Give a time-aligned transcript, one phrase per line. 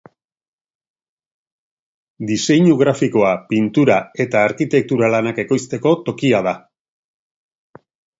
[2.29, 6.55] Diseinu grafikoa, pintura eta arkitektura lanak ekoizteko tokia da.